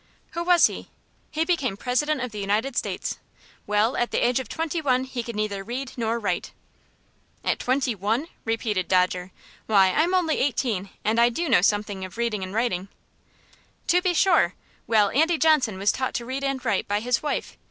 [0.31, 0.89] "Who was he?"
[1.29, 3.19] "He became President of the United States.
[3.67, 6.53] Well, at the age of twenty one he could neither read nor write."
[7.43, 9.31] "At twenty one?" repeated Dodger.
[9.67, 12.87] "Why, I'm only eighteen, and I do know something of readin' and writin'."
[13.89, 14.55] "To be sure!
[14.87, 17.55] Well, Andy Johnson was taught to read and write by his wife.